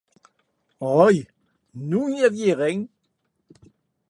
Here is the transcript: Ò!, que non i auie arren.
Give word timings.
Ò!, 0.91 0.93
que 1.11 1.83
non 1.91 2.17
i 2.17 2.27
auie 2.31 2.49
arren. 2.57 2.83